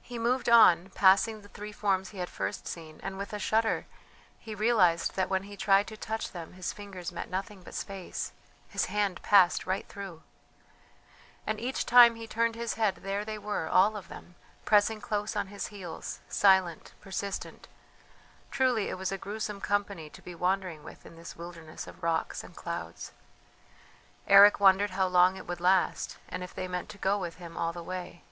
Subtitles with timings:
[0.00, 3.84] He moved on, passing the three forms he had first seen, and with a shudder
[4.38, 8.32] he realized that when he tried to touch them his fingers met nothing but space
[8.70, 10.22] his hand passed right through!
[11.46, 15.36] And each time he turned his head there they were, all of them, pressing close
[15.36, 17.68] on his heels, silent, persistent.
[18.50, 22.42] Truly it was a gruesome company to be wandering with in this wilderness of rocks
[22.42, 23.12] and clouds.
[24.26, 27.58] Eric wondered how long it would last, and if they meant to go with him
[27.58, 28.24] all the way.